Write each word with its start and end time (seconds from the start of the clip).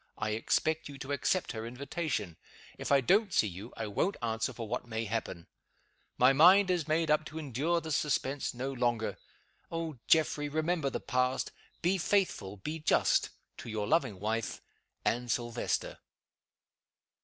I 0.17 0.31
expect 0.31 0.89
you 0.89 0.97
to 0.97 1.11
accept 1.11 1.51
her 1.51 1.63
invitation. 1.63 2.35
If 2.79 2.91
I 2.91 3.01
don't 3.01 3.31
see 3.31 3.45
you, 3.47 3.71
I 3.77 3.85
won't 3.85 4.17
answer 4.19 4.51
for 4.51 4.67
what 4.67 4.87
may 4.87 5.05
happen. 5.05 5.45
My 6.17 6.33
mind 6.33 6.71
is 6.71 6.87
made 6.87 7.11
up 7.11 7.23
to 7.25 7.37
endure 7.37 7.81
this 7.81 7.97
suspense 7.97 8.51
no 8.51 8.73
longer. 8.73 9.17
Oh, 9.71 9.99
Geoffrey, 10.07 10.49
remember 10.49 10.89
the 10.89 11.01
past! 11.01 11.51
Be 11.83 11.99
faithful 11.99 12.57
be 12.57 12.79
just 12.79 13.29
to 13.57 13.69
your 13.69 13.85
loving 13.85 14.19
wife, 14.19 14.59
"ANNE 15.05 15.27
SILVESTER." 15.29 15.99